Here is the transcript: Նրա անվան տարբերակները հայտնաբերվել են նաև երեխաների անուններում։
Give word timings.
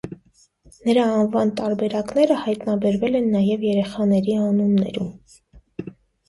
Նրա 0.87 1.01
անվան 1.17 1.51
տարբերակները 1.59 2.37
հայտնաբերվել 2.45 3.19
են 3.21 3.29
նաև 3.37 3.67
երեխաների 3.69 4.39
անուններում։ 4.47 5.93